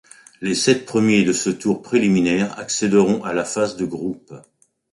[0.41, 4.33] Les sept premiers de ce tour préliminaire accéderont à la phase de groupes.